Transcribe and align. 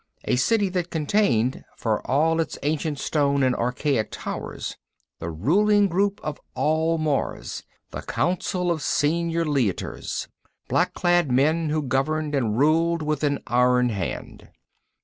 A 0.25 0.35
City 0.35 0.67
that 0.69 0.89
contained, 0.89 1.63
for 1.77 2.01
all 2.09 2.39
its 2.41 2.57
ancient 2.63 2.97
stone 2.97 3.43
and 3.43 3.55
archaic 3.55 4.07
towers, 4.09 4.75
the 5.19 5.29
ruling 5.29 5.87
group 5.87 6.19
of 6.23 6.39
all 6.55 6.97
Mars, 6.97 7.61
the 7.91 8.01
Council 8.01 8.71
of 8.71 8.81
Senior 8.81 9.45
Leiters, 9.45 10.27
black 10.67 10.95
clad 10.95 11.31
men 11.31 11.69
who 11.69 11.83
governed 11.83 12.33
and 12.33 12.57
ruled 12.57 13.03
with 13.03 13.23
an 13.23 13.43
iron 13.45 13.89
hand. 13.89 14.49